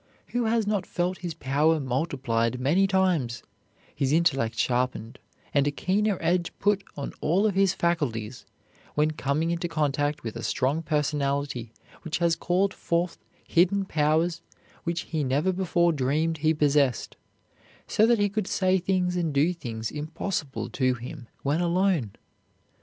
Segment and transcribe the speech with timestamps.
[0.29, 3.43] Who has not felt his power multiplied many times,
[3.93, 5.19] his intellect sharpened,
[5.53, 8.43] and a keener edge put on all of his faculties,
[8.95, 14.41] when coming into contact with a strong personality which has called forth hidden powers
[14.85, 17.15] which he never before dreamed he possessed,
[17.85, 22.13] so that he could say things and do things impossible to him when alone?